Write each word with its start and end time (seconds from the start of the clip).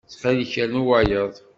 Ttxil-k, 0.07 0.53
rnu 0.67 0.81
wayeḍ. 0.87 1.33